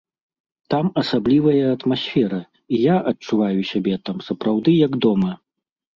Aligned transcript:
Там 0.73 0.85
асаблівая 1.01 1.65
атмасфера, 1.75 2.39
і 2.77 2.79
я 2.85 2.95
адчуваю 3.11 3.61
сябе 3.73 3.95
там 4.09 4.17
сапраўды 4.29 4.71
як 4.85 4.97
дома. 5.09 5.31